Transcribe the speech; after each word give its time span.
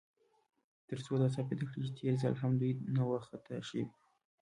تر 0.87 0.97
څو 1.05 1.13
دا 1.21 1.27
ثابته 1.35 1.65
کړي، 1.69 1.79
چې 1.85 1.91
تېر 1.99 2.13
ځل 2.21 2.33
هم 2.41 2.51
دوی 2.59 2.71
نه 2.95 3.03
و 3.09 3.11
خطا 3.27 3.57
شوي. 3.69 3.85